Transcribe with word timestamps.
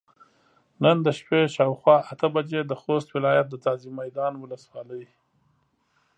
نن 0.83 0.97
د 1.05 1.07
شپې 1.19 1.41
شاوخوا 1.55 1.97
اته 2.11 2.27
بجې 2.35 2.61
د 2.65 2.73
خوست 2.81 3.07
ولايت 3.11 3.47
د 3.49 3.55
ځاځي 3.63 3.91
ميدان 3.99 4.33
ولسوالۍ 4.37 5.03